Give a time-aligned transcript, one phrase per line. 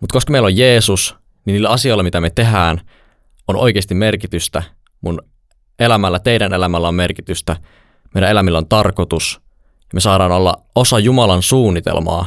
[0.00, 2.80] Mutta koska meillä on Jeesus, niin niillä asioilla, mitä me tehdään,
[3.48, 4.62] on oikeasti merkitystä.
[5.00, 5.22] Mun
[5.78, 7.56] elämällä, teidän elämällä on merkitystä.
[8.14, 9.40] Meidän elämillä on tarkoitus.
[9.80, 12.26] Ja me saadaan olla osa Jumalan suunnitelmaa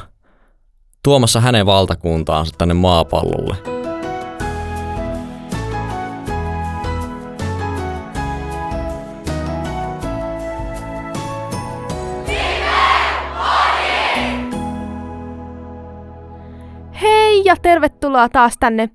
[1.03, 3.72] tuomassa hänen valtakuntaansa tänne maapallolle.
[17.45, 18.89] Ja tervetuloa taas tänne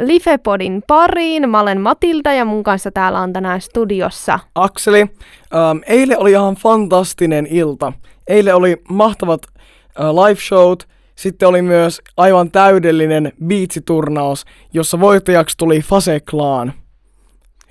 [0.00, 1.50] Lifepodin pariin.
[1.50, 5.00] Mä olen Matilda ja mun kanssa täällä on tänään studiossa Akseli.
[5.00, 7.92] Ähm, eilen oli ihan fantastinen ilta.
[8.28, 9.42] Eilen oli mahtavat
[10.00, 10.88] äh, live showt.
[11.14, 16.72] Sitten oli myös aivan täydellinen biitsiturnaus, jossa voittajaksi tuli Fase Clan.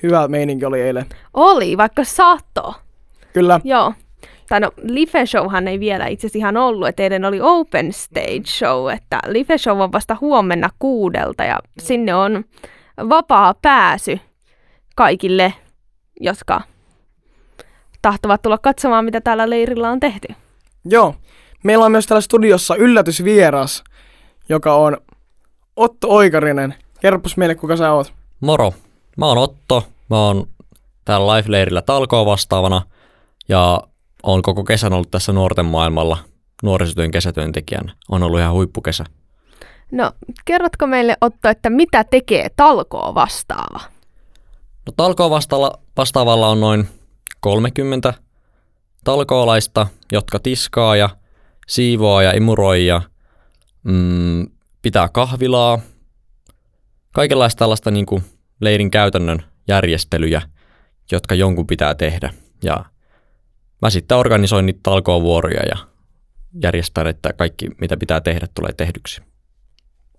[0.03, 1.05] Hyvä meininki oli eilen.
[1.33, 2.73] Oli, vaikka saatto.
[3.33, 3.59] Kyllä.
[3.63, 3.93] Joo
[4.49, 8.45] tai no Live Showhan ei vielä itse asiassa ihan ollut, että teidän oli Open Stage
[8.45, 12.43] Show, että Live Show on vasta huomenna kuudelta ja sinne on
[13.09, 14.19] vapaa pääsy
[14.95, 15.53] kaikille,
[16.19, 16.61] jotka
[18.01, 20.27] tahtovat tulla katsomaan, mitä täällä leirillä on tehty.
[20.85, 21.15] Joo.
[21.63, 23.83] Meillä on myös täällä studiossa yllätysvieras,
[24.49, 24.97] joka on
[25.75, 26.75] Otto Oikarinen.
[27.01, 28.13] Kerropas meille, kuka sä oot.
[28.39, 28.73] Moro.
[29.17, 29.87] Mä oon Otto.
[30.09, 30.47] Mä oon
[31.05, 32.81] täällä Life-leirillä talkoa vastaavana.
[33.49, 33.81] Ja
[34.23, 36.17] olen koko kesän ollut tässä nuorten maailmalla
[36.63, 37.93] nuorisotyön kesätyöntekijänä.
[38.09, 39.05] On ollut ihan huippukesä.
[39.91, 40.11] No,
[40.45, 43.79] kerrotko meille Otto, että mitä tekee talkoo vastaava?
[44.85, 46.87] No talkoo vastaavalla, vastaavalla on noin
[47.39, 48.13] 30
[49.03, 51.09] talkoolaista, jotka tiskaa ja
[51.67, 53.01] siivoaa ja imuroi ja
[53.83, 54.47] mm,
[54.81, 55.79] pitää kahvilaa.
[57.13, 58.23] Kaikenlaista tällaista niin kuin
[58.61, 60.41] leirin käytännön järjestelyjä,
[61.11, 62.33] jotka jonkun pitää tehdä.
[62.63, 62.85] Ja
[63.81, 65.77] mä sitten organisoin niitä talkoovuoroja ja
[66.63, 69.21] järjestän, että kaikki mitä pitää tehdä tulee tehdyksi.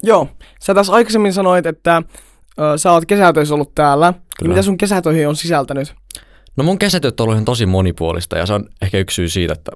[0.03, 0.29] Joo,
[0.63, 2.03] sä tässä aikaisemmin sanoit, että
[2.59, 4.15] ö, sä oot kesätöissä ollut täällä.
[4.39, 4.49] Kyllä.
[4.49, 5.95] Mitä sun kesätöihin on sisältänyt?
[6.57, 9.53] No mun kesätyöt on ollut ihan tosi monipuolista ja se on ehkä yksi syy siitä,
[9.53, 9.73] että,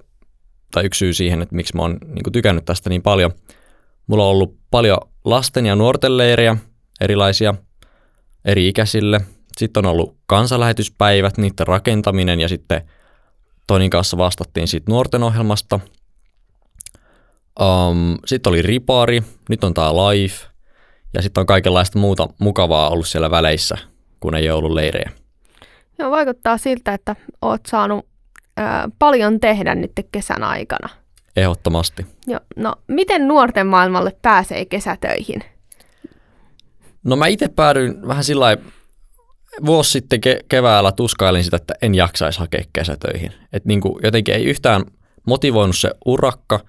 [0.72, 3.30] tai yksi syy siihen, että miksi mä oon niin tykännyt tästä niin paljon.
[4.06, 6.56] Mulla on ollut paljon lasten ja nuorten leirejä,
[7.00, 7.54] erilaisia,
[8.44, 9.20] eri ikäisille.
[9.56, 12.82] Sitten on ollut kansanlähetyspäivät, niiden rakentaminen ja sitten
[13.66, 15.80] Tonin kanssa vastattiin siitä nuorten ohjelmasta.
[17.60, 20.34] Um, sitten oli Ripari, nyt on tämä Live
[21.14, 23.78] ja sitten on kaikenlaista muuta mukavaa ollut siellä väleissä,
[24.20, 25.10] kun ei ole ollut leirejä.
[25.98, 28.06] Joo, vaikuttaa siltä, että oot saanut
[28.56, 30.88] ää, paljon tehdä nyt kesän aikana.
[31.36, 32.06] Ehdottomasti.
[32.26, 35.44] Joo, no miten nuorten maailmalle pääsee kesätöihin?
[37.04, 38.56] No mä itse päädyin vähän sillä
[39.66, 43.32] vuosi sitten ke- keväällä tuskailin sitä, että en jaksaisi hakea kesätöihin.
[43.52, 44.84] Että niin kuin jotenkin ei yhtään
[45.26, 46.60] motivoinut se urakka.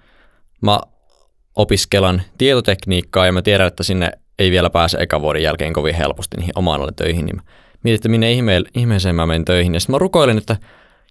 [0.61, 0.79] Mä
[1.55, 6.37] opiskelan tietotekniikkaa ja mä tiedän, että sinne ei vielä pääse eka vuoden jälkeen kovin helposti
[6.37, 7.25] niihin omaan töihin.
[7.25, 7.41] Niin mä
[7.83, 9.73] mietin, että minne ihme- ihmeeseen mä menen töihin.
[9.73, 10.57] Ja sitten mä rukoilin, että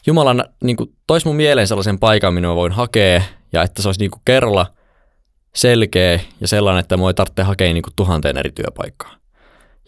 [0.07, 3.89] Jumala niin kuin, tois mun mieleen sellaisen paikan, minne mä voin hakea ja että se
[3.89, 4.67] olisi niin kuin kerralla
[5.55, 9.15] selkeä ja sellainen, että mä ei tarvitse hakea niin kuin tuhanteen eri työpaikkaa.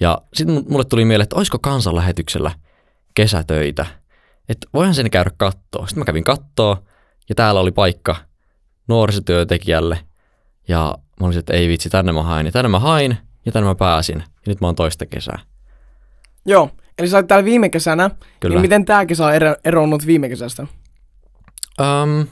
[0.01, 2.51] Ja sitten mulle tuli mieleen, että olisiko kansanlähetyksellä
[3.15, 3.87] kesätöitä.
[4.49, 5.87] Että voihan sen käydä kattoo.
[5.87, 6.85] Sitten mä kävin kattoo
[7.29, 8.17] ja täällä oli paikka
[8.89, 9.99] nuorisotyötekijälle.
[10.69, 12.47] Ja mä olisin, että ei vitsi, tänne mä hain.
[12.47, 14.19] Ja tänne mä hain ja tänne mä pääsin.
[14.19, 15.39] Ja nyt mä oon toista kesää.
[16.47, 18.11] Joo, eli sä olit täällä viime kesänä.
[18.41, 18.55] Kyllä.
[18.55, 20.67] Niin miten tää kesä on ero- eronnut viime kesästä?
[21.81, 22.27] Um,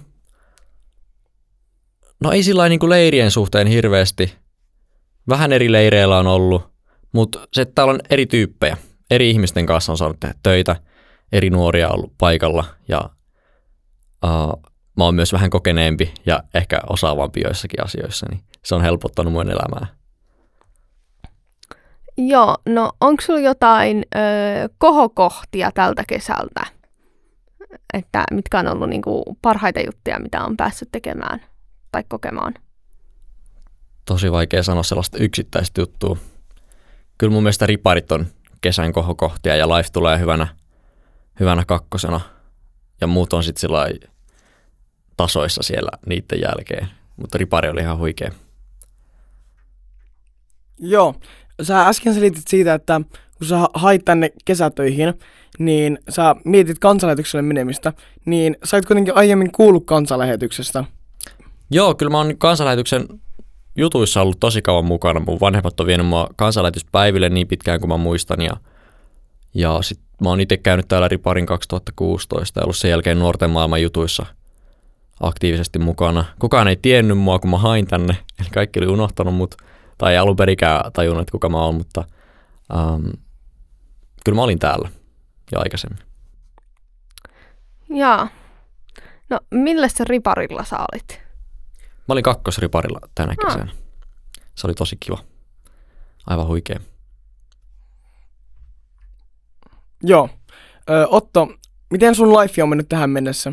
[2.20, 4.34] no ei sillä niin leirien suhteen hirveästi.
[5.28, 6.73] Vähän eri leireillä on ollut.
[7.14, 8.76] Mutta se, että täällä on eri tyyppejä.
[9.10, 10.76] Eri ihmisten kanssa on saanut tehdä töitä,
[11.32, 13.00] eri nuoria on ollut paikalla ja
[14.24, 14.62] uh,
[14.96, 19.50] mä oon myös vähän kokeneempi ja ehkä osaavampi joissakin asioissa, niin se on helpottanut mun
[19.50, 19.86] elämää.
[22.16, 24.18] Joo, no onko sulla jotain ö,
[24.78, 26.66] kohokohtia tältä kesältä?
[27.94, 31.40] Että mitkä on ollut niinku parhaita juttuja, mitä on päässyt tekemään
[31.92, 32.54] tai kokemaan?
[34.04, 36.16] Tosi vaikea sanoa sellaista yksittäistä juttua
[37.18, 38.26] kyllä mun mielestä riparit on
[38.60, 40.46] kesän kohokohtia ja life tulee hyvänä,
[41.40, 42.20] hyvänä kakkosena.
[43.00, 43.88] Ja muut on sitten sillä
[45.16, 46.88] tasoissa siellä niiden jälkeen.
[47.16, 48.30] Mutta ripari oli ihan huikea.
[50.78, 51.14] Joo.
[51.62, 53.00] Sä äsken selitit siitä, että
[53.38, 55.14] kun sä hait tänne kesätöihin,
[55.58, 57.92] niin sä mietit kansanlähetykselle menemistä,
[58.24, 60.84] niin sä et kuitenkin aiemmin kuullut kansanlähetyksestä.
[61.70, 63.06] Joo, kyllä mä oon kansanlähetyksen
[63.76, 65.20] jutuissa ollut tosi kauan mukana.
[65.20, 68.56] Mun vanhemmat on vienyt mua kansanlähetyspäiville niin pitkään kuin mä muistan ja,
[69.54, 73.82] ja sit mä oon itse käynyt täällä Riparin 2016 ja ollut sen jälkeen nuorten maailman
[73.82, 74.26] jutuissa
[75.20, 76.24] aktiivisesti mukana.
[76.38, 79.54] Kukaan ei tiennyt mua, kun mä hain tänne, eli kaikki oli unohtanut mut,
[79.98, 82.04] tai ei alun perikään tajunnut, että kuka mä oon, mutta
[82.74, 83.04] um,
[84.24, 84.88] kyllä mä olin täällä
[85.52, 85.98] jo aikaisemmin.
[87.88, 88.28] Jaa.
[89.30, 91.23] No, millä se riparilla sä olit?
[92.08, 93.46] Mä olin kakkosriparilla tänä Ah.
[93.54, 93.72] kesänä.
[94.54, 95.18] Se oli tosi kiva.
[96.26, 96.80] Aivan huikea.
[100.02, 100.28] Joo.
[100.90, 101.48] Ö, Otto,
[101.90, 103.52] miten sun life on mennyt tähän mennessä?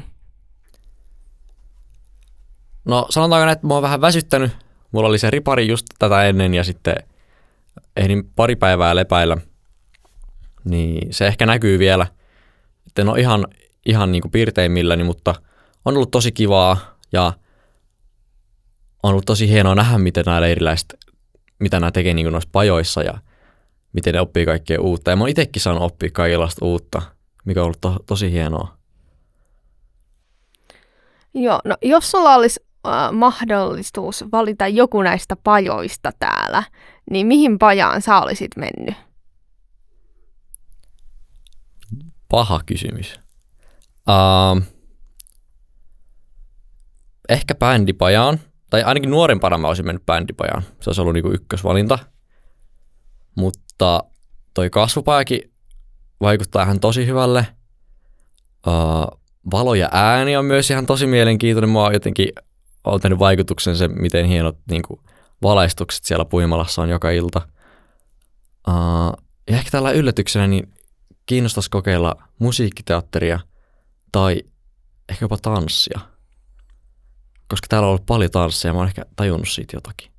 [2.85, 4.51] No sanotaanko näin, että mä oon vähän väsyttänyt.
[4.91, 6.95] Mulla oli se ripari just tätä ennen ja sitten
[7.97, 9.37] ehdin pari päivää lepäillä.
[10.63, 12.07] Niin se ehkä näkyy vielä.
[12.87, 13.47] Että en ole ihan,
[13.85, 15.35] ihan niin kuin piirteimmilläni, mutta
[15.85, 16.77] on ollut tosi kivaa
[17.11, 17.33] ja
[19.03, 20.95] on ollut tosi hienoa nähdä, miten nämä leiriläiset,
[21.59, 23.17] mitä nämä tekee niin noissa pajoissa ja
[23.93, 25.11] miten ne oppii kaikkea uutta.
[25.11, 27.01] Ja mä oon itsekin saanut oppia kaikenlaista uutta,
[27.45, 28.77] mikä on ollut to- tosi hienoa.
[31.33, 36.63] Joo, no jos sulla olisi äh, mahdollisuus valita joku näistä pajoista täällä,
[37.11, 38.95] niin mihin pajaan sä olisit mennyt?
[42.29, 43.19] Paha kysymys.
[44.09, 44.61] Uh,
[47.29, 48.39] ehkä bändipajaan,
[48.71, 50.61] tai ainakin nuorempana mä olisin mennyt bändipajaan.
[50.61, 51.99] Se olisi ollut niinku ykkösvalinta.
[53.35, 54.03] Mutta
[54.53, 55.51] toi kasvupajakin
[56.21, 57.47] vaikuttaa ihan tosi hyvälle.
[58.67, 59.21] Uh,
[59.51, 61.69] valo ja ääni on myös ihan tosi mielenkiintoinen.
[61.69, 62.29] Mua on jotenkin
[62.83, 65.03] on tehnyt vaikutuksen se, miten hienot niinku,
[65.41, 67.41] valaistukset siellä Puimalassa on joka ilta.
[68.67, 70.73] Uh, ja ehkä tällä yllätyksenä niin
[71.25, 73.39] kiinnostaisi kokeilla musiikkiteatteria
[74.11, 74.43] tai
[75.09, 75.99] ehkä jopa tanssia.
[77.51, 80.11] Koska täällä on ollut paljon tansseja ja mä oon ehkä tajunnut siitä jotakin.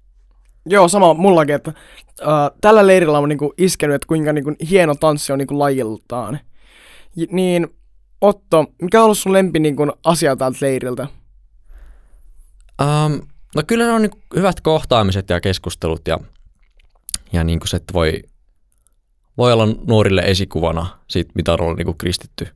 [0.66, 1.72] Joo, sama mullakin, että
[2.20, 2.24] ö,
[2.60, 6.40] tällä leirillä on niinku iskenyt, että kuinka niinku hieno tanssi on niinku lajiltaan.
[7.16, 7.68] J- niin,
[8.20, 11.06] Otto, mikä on ollut sun lempi niinku asia täältä leiriltä?
[12.82, 13.20] Um,
[13.54, 16.18] no kyllä ne on niin hyvät kohtaamiset ja keskustelut ja,
[17.32, 18.22] ja niin kuin se, että voi,
[19.38, 22.48] voi olla nuorille esikuvana siitä, mitä on ollut niin kuin kristitty,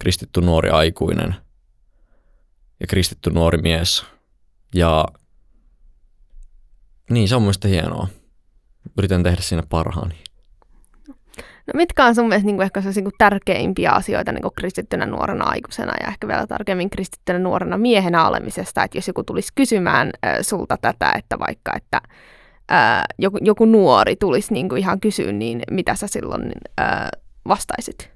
[0.00, 1.34] kristitty nuori aikuinen
[2.80, 4.04] ja kristitty nuori mies.
[4.74, 5.04] Ja
[7.10, 8.08] niin, se on mielestäni hienoa.
[8.98, 10.14] Yritän tehdä siinä parhaani.
[11.66, 15.06] No mitkä on sun mielestä niin kuin ehkä se niin tärkeimpiä asioita niin kuin kristittynä
[15.06, 20.10] nuorena aikuisena ja ehkä vielä tarkemmin kristittynä nuorena miehenä olemisesta, että jos joku tulisi kysymään
[20.26, 22.00] äh, sulta tätä, että vaikka että
[22.72, 27.08] äh, joku, joku nuori tulisi niin kuin ihan kysyä, niin mitä sä silloin äh,
[27.48, 28.10] vastaisit?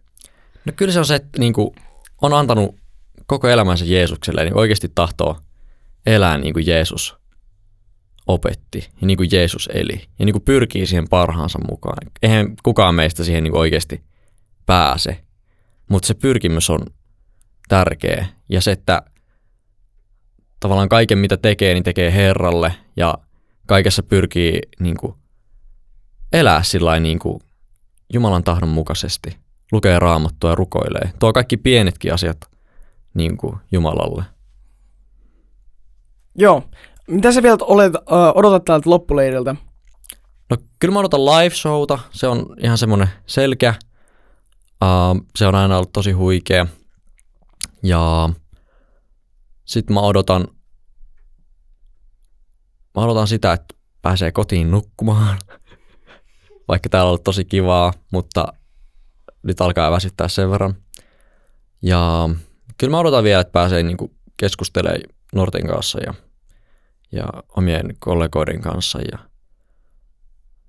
[0.64, 1.74] No kyllä se on se, että niin kuin
[2.22, 2.81] on antanut
[3.32, 5.36] koko elämänsä Jeesukselle, niin oikeasti tahtoo
[6.06, 7.16] elää niin kuin Jeesus
[8.26, 12.10] opetti ja niin kuin Jeesus eli ja niin kuin pyrkii siihen parhaansa mukaan.
[12.22, 14.02] Eihän kukaan meistä siihen niin kuin oikeasti
[14.66, 15.24] pääse,
[15.88, 16.80] mutta se pyrkimys on
[17.68, 19.02] tärkeä ja se, että
[20.60, 23.14] tavallaan kaiken mitä tekee, niin tekee Herralle ja
[23.66, 25.14] kaikessa pyrkii niin kuin
[26.32, 27.40] elää sillä niin kuin
[28.12, 29.36] Jumalan tahdon mukaisesti,
[29.72, 31.12] lukee raamattua ja rukoilee.
[31.18, 32.51] Tuo kaikki pienetkin asiat
[33.14, 34.24] niin kuin Jumalalle.
[36.34, 36.62] Joo,
[37.08, 38.00] mitä sä vielä olet, ö,
[38.34, 39.56] odotat täältä loppuleiriltä?
[40.50, 43.74] No kyllä mä odotan live showta, se on ihan semmoinen selkeä.
[44.82, 46.66] Uh, se on aina ollut tosi huikea.
[47.82, 48.30] Ja
[49.64, 50.48] sitten mä odotan,
[52.96, 55.38] mä odotan sitä, että pääsee kotiin nukkumaan.
[56.68, 58.52] Vaikka täällä on ollut tosi kivaa, mutta
[59.42, 60.74] nyt alkaa väsyttää sen verran.
[61.82, 62.30] Ja
[62.78, 65.00] kyllä mä odotan vielä, että pääsee niinku keskustelemaan
[65.34, 66.14] nuorten kanssa ja,
[67.12, 67.24] ja
[67.56, 69.18] omien kollegoiden kanssa ja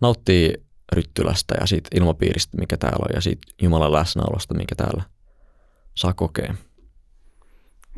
[0.01, 0.53] nauttii
[0.91, 5.03] ryttylästä ja siitä ilmapiiristä, mikä täällä on, ja siitä Jumalan läsnäolosta, mikä täällä
[5.95, 6.55] saa kokea.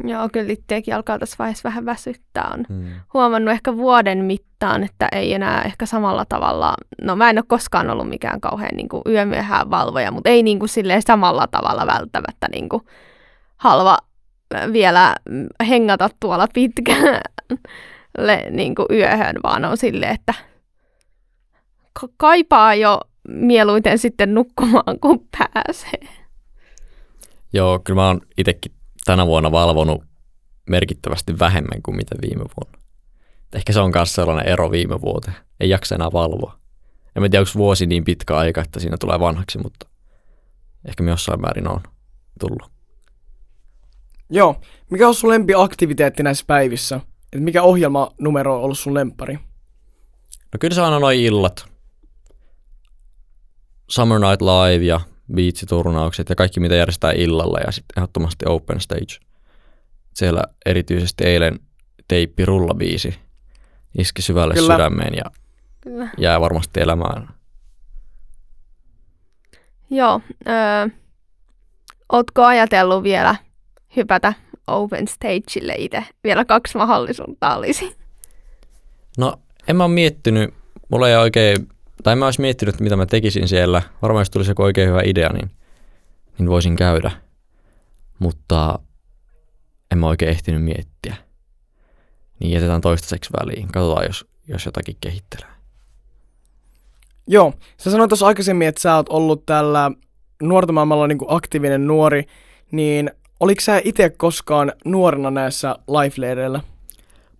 [0.03, 2.51] Joo, kyllä itseäkin alkaa tässä vaiheessa vähän väsyttää.
[2.53, 2.85] On Mm.
[3.13, 7.89] huomannut ehkä vuoden mittaan, että ei enää ehkä samalla tavalla, no mä en ole koskaan
[7.89, 12.47] ollut mikään kauhean niin kuin yömyöhään valvoja, mutta ei niin kuin silleen samalla tavalla välttämättä
[12.51, 12.83] niin kuin
[13.57, 13.97] halva
[14.55, 17.21] äh, vielä mm, hengata tuolla pitkälle
[18.49, 20.33] niin kuin yöhön, vaan on silleen, että
[21.93, 26.09] ka- kaipaa jo mieluiten sitten nukkumaan, kun pääsee.
[27.53, 28.71] Joo, kyllä mä oon itsekin
[29.05, 30.03] tänä vuonna valvonut
[30.69, 32.85] merkittävästi vähemmän kuin mitä viime vuonna.
[33.53, 35.37] Ehkä se on myös sellainen ero viime vuoteen.
[35.59, 36.59] Ei jaksa enää valvoa.
[37.15, 39.87] En mä tiedä, onko vuosi niin pitkä aika, että siinä tulee vanhaksi, mutta
[40.85, 41.81] ehkä me jossain määrin on
[42.39, 42.74] tullut.
[44.29, 46.99] Joo, mikä on sun lempiaktiviteetti näissä päivissä?
[47.33, 49.33] Et mikä ohjelmanumero on ollut sun lempari?
[50.53, 51.65] No kyllä se on noin illat.
[53.89, 54.99] Summer Night Live ja
[55.33, 59.19] biitsiturnaukset ja kaikki mitä järjestetään illalla ja sitten ehdottomasti Open Stage.
[60.13, 61.59] Siellä erityisesti eilen
[62.07, 63.15] teippi rullabiisi
[63.97, 64.73] iski syvälle Kyllä.
[64.73, 65.23] sydämeen ja
[65.81, 66.09] Kyllä.
[66.17, 67.27] jää varmasti elämään.
[69.89, 70.21] Joo.
[70.47, 70.87] Öö,
[72.11, 73.35] ootko ajatellut vielä
[73.95, 74.33] hypätä
[74.67, 76.03] open stageille itse?
[76.23, 77.95] Vielä kaksi mahdollisuutta olisi.
[79.17, 80.53] No, en mä ole miettinyt,
[80.89, 81.69] mulla ei oikein,
[82.03, 83.81] tai mä olisi miettinyt, mitä mä tekisin siellä.
[84.01, 85.51] Varmaan jos tulisi joku oikein hyvä idea, niin,
[86.37, 87.11] niin voisin käydä.
[88.19, 88.79] Mutta
[89.91, 91.15] en mä oikein ehtinyt miettiä.
[92.39, 93.67] Niin jätetään toistaiseksi väliin.
[93.67, 95.55] Katsotaan, jos, jos jotakin kehittelee.
[97.27, 99.91] Joo, sä sanoit tuossa aikaisemmin, että sä oot ollut tällä
[100.41, 102.23] nuorten maailmalla niin aktiivinen nuori,
[102.71, 106.21] niin oliko sä itse koskaan nuorena näissä life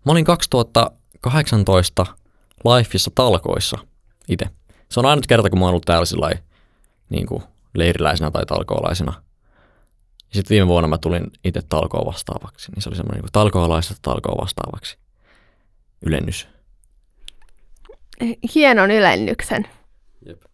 [0.05, 2.05] Mä olin 2018
[2.65, 3.77] Lifeissa talkoissa
[4.29, 4.45] itse.
[4.91, 6.33] Se on ainut kerta, kun mä oon ollut täällä sillai,
[7.09, 7.43] niin kuin
[7.75, 9.13] leiriläisenä tai talkoolaisena.
[10.19, 12.71] Ja sitten viime vuonna mä tulin itse talkoon vastaavaksi.
[12.71, 14.97] Niin se oli semmoinen niin talkoolaisesta talkoon vastaavaksi
[16.05, 16.47] ylennys.
[18.55, 19.67] Hienon ylennyksen.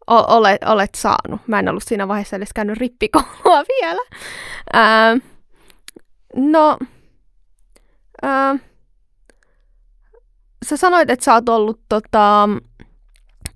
[0.07, 1.41] O- olet, olet saanut.
[1.47, 4.01] Mä en ollut siinä vaiheessa edes käynyt rippikoulua vielä.
[4.73, 5.17] Ää,
[6.35, 6.77] no,
[8.21, 8.55] ää,
[10.65, 12.49] sä sanoit, että sä oot ollut tota,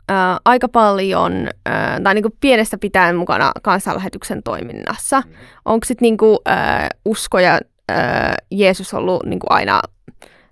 [0.09, 5.21] ää, aika paljon, ää, tai niinku pienestä pitäen mukana kansanlähetyksen toiminnassa.
[5.21, 5.33] Mm.
[5.65, 7.59] Onko sitten niinku, ää, usko ja
[7.89, 9.81] ää, Jeesus ollut niinku aina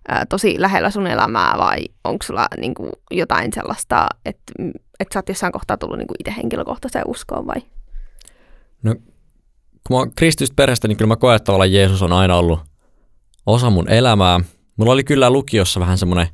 [0.07, 4.53] ää, tosi lähellä sun elämää vai onko sulla niinku, jotain sellaista, että
[4.99, 7.61] et sä oot jossain kohtaa tullut niinku itse henkilökohtaiseen uskoon vai?
[8.83, 8.95] No,
[9.87, 12.59] kun mä oon krististä perheestä, niin kyllä mä koen, että tavallaan Jeesus on aina ollut
[13.45, 14.39] osa mun elämää.
[14.77, 16.27] Mulla oli kyllä lukiossa vähän semmoinen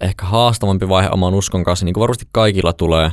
[0.00, 3.10] ehkä haastavampi vaihe oman uskon kanssa, niin kuin varmasti kaikilla tulee,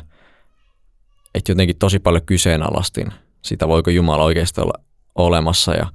[1.35, 4.73] että jotenkin tosi paljon kyseenalaistin sitä, voiko Jumala oikeasti olla
[5.15, 5.73] olemassa.
[5.73, 5.87] Ja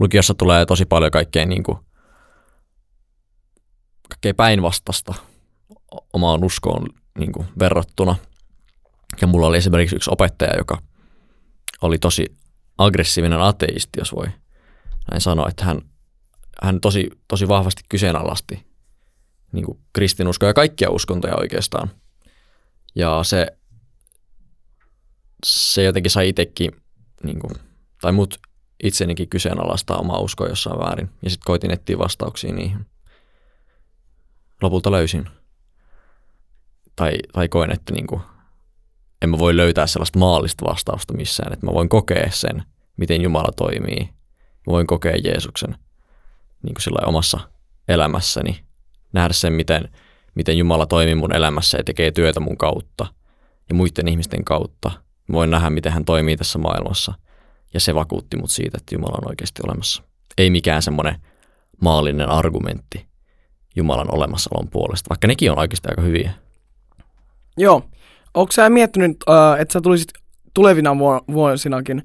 [0.00, 1.78] lukiossa tulee tosi paljon kaikkea, niin kuin,
[4.26, 5.14] kaikkea päinvastasta
[6.12, 6.86] omaan uskoon
[7.18, 8.16] niin kuin, verrattuna.
[9.20, 10.82] Ja mulla oli esimerkiksi yksi opettaja, joka
[11.82, 12.36] oli tosi
[12.78, 14.26] aggressiivinen ateisti, jos voi
[15.10, 15.82] näin sanoa, että hän,
[16.62, 18.66] hän tosi, tosi vahvasti kyseenalaisti
[19.52, 21.90] niin kuin kristinuskoa ja kaikkia uskontoja oikeastaan.
[22.94, 23.46] Ja se,
[25.44, 26.70] se jotenkin sai itsekin,
[27.22, 27.54] niin kuin,
[28.00, 28.40] tai mut
[28.82, 31.10] itsenikin kyseenalaistaa omaa uskoa jossain väärin.
[31.22, 32.86] Ja sitten koitin etsiä vastauksia niihin.
[34.62, 35.28] Lopulta löysin.
[36.96, 38.20] Tai, tai koen, että niin kuin,
[39.22, 42.62] en mä voi löytää sellaista maallista vastausta missään, että mä voin kokea sen,
[42.96, 44.04] miten Jumala toimii.
[44.66, 45.76] Mä voin kokea Jeesuksen
[46.62, 47.40] niin kuin sillä omassa
[47.88, 48.64] elämässäni,
[49.12, 49.88] nähdä sen, miten,
[50.34, 53.06] miten Jumala toimii mun elämässä ja tekee työtä mun kautta
[53.68, 54.90] ja muiden ihmisten kautta.
[55.28, 57.14] Mä voin nähdä, miten hän toimii tässä maailmassa.
[57.74, 60.02] Ja se vakuutti mut siitä, että Jumala on oikeasti olemassa.
[60.38, 61.20] Ei mikään semmoinen
[61.80, 63.06] maallinen argumentti
[63.76, 66.30] Jumalan olemassaolon puolesta, vaikka nekin on oikeasti aika hyviä.
[67.56, 67.82] Joo.
[68.34, 69.16] Onko sä miettinyt,
[69.58, 70.08] että sä tulisit
[70.54, 70.96] tulevina
[71.32, 72.02] vuosinakin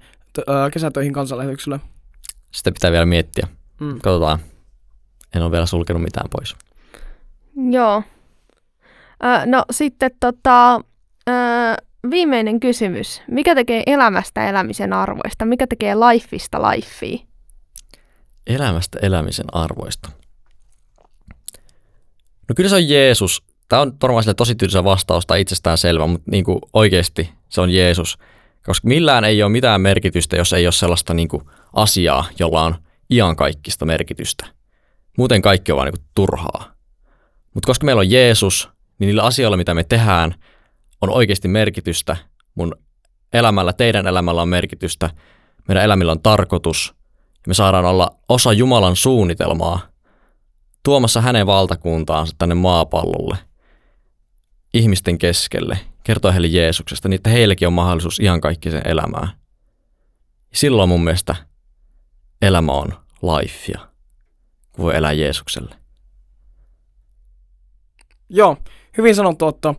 [0.73, 1.79] kesätöihin kansanlähetykselle?
[2.51, 3.47] Sitä pitää vielä miettiä.
[3.79, 3.99] Mm.
[4.01, 4.39] Katsotaan.
[5.35, 6.55] En ole vielä sulkenut mitään pois.
[7.71, 8.03] Joo.
[9.45, 10.81] No sitten tota,
[12.09, 13.21] viimeinen kysymys.
[13.27, 15.45] Mikä tekee elämästä elämisen arvoista?
[15.45, 17.17] Mikä tekee lifeista lifea?
[18.47, 20.09] Elämästä elämisen arvoista.
[22.51, 23.43] No kyllä se on Jeesus.
[23.69, 27.69] Tämä on varmaan tosi tylsä vastaus tai itsestään selvä, mutta niin kuin oikeasti se on
[27.69, 28.17] Jeesus.
[28.65, 31.43] Koska millään ei ole mitään merkitystä, jos ei ole sellaista niin kuin
[31.73, 32.75] asiaa, jolla on
[33.09, 34.45] iankaikkista merkitystä.
[35.17, 36.73] Muuten kaikki on vaan niin kuin turhaa.
[37.53, 40.35] Mutta koska meillä on Jeesus, niin niillä asioilla, mitä me tehdään,
[41.01, 42.17] on oikeasti merkitystä.
[42.55, 42.75] Mun
[43.33, 45.09] elämällä, teidän elämällä on merkitystä.
[45.67, 46.95] Meidän elämillä on tarkoitus.
[47.47, 49.90] Me saadaan olla osa Jumalan suunnitelmaa
[50.83, 53.37] tuomassa hänen valtakuntaansa tänne maapallolle,
[54.73, 59.29] ihmisten keskelle, kertoa heille Jeesuksesta, niin että heillekin on mahdollisuus ihan kaikki sen elämään.
[60.53, 61.35] Silloin mun mielestä
[62.41, 63.79] elämä on lifea,
[64.71, 65.75] kun voi elää Jeesukselle.
[68.29, 68.57] Joo,
[68.97, 69.75] hyvin sanottu Otto.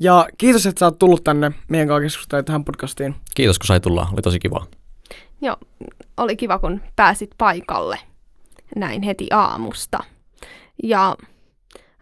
[0.00, 3.14] Ja kiitos, että sä oot tullut tänne meidän kanssa keskustelemaan tähän podcastiin.
[3.34, 4.08] Kiitos, kun sai tulla.
[4.12, 4.66] Oli tosi kiva.
[5.40, 5.56] Joo,
[6.16, 7.98] oli kiva, kun pääsit paikalle
[8.76, 10.04] näin heti aamusta.
[10.82, 11.16] Ja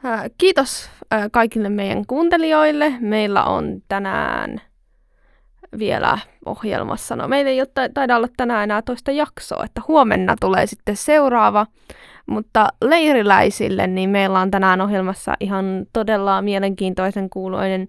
[0.04, 2.94] äh, kiitos äh, kaikille meidän kuuntelijoille.
[3.00, 4.60] Meillä on tänään
[5.78, 7.16] vielä ohjelmassa.
[7.16, 11.66] No meillä ei ole taida olla tänään enää toista jaksoa, että huomenna tulee sitten seuraava.
[12.26, 17.86] Mutta leiriläisille, niin meillä on tänään ohjelmassa ihan todella mielenkiintoisen kuuluinen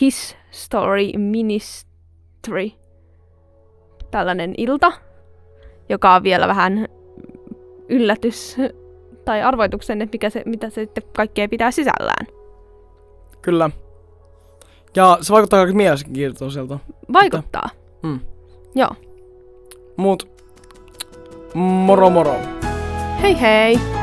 [0.00, 2.70] His Story Ministry.
[4.10, 4.92] Tällainen ilta,
[5.88, 6.88] joka on vielä vähän
[7.88, 8.56] yllätys
[9.26, 12.26] tai arvoituksen, että mikä se, mitä se sitten kaikkea pitää sisällään.
[13.42, 13.70] Kyllä.
[14.96, 16.78] Ja se vaikuttaa aika mielenkiintoiselta.
[17.12, 17.68] Vaikuttaa.
[18.02, 18.20] Mm.
[18.74, 18.90] Joo.
[19.96, 20.28] Mut
[21.54, 22.34] moro moro.
[23.22, 23.95] Hei hei!